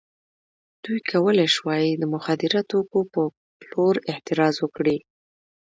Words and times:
دوی 0.83 0.99
کولای 1.11 1.49
شوای 1.55 1.85
د 1.95 2.03
مخدره 2.13 2.61
توکو 2.69 2.99
په 3.13 3.21
پلور 3.59 3.95
اعتراض 4.11 4.55
وکړي. 4.59 4.97